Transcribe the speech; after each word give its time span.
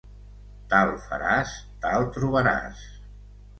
Tal 0.71 0.93
faràs 1.03 1.53
tal 1.85 2.09
trobaràs 2.19 2.83